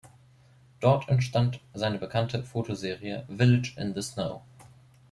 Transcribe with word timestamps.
Dort 0.79 1.09
entstand 1.09 1.59
seine 1.75 1.99
bekannte 1.99 2.43
Fotoserie 2.43 3.23
"Village 3.29 3.73
in 3.77 3.93
the 3.93 4.01
Snow". 4.01 4.41